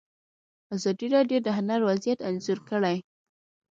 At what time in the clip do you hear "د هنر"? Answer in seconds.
1.43-1.79